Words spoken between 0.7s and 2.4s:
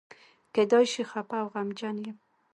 شي خپه او غمجن یم.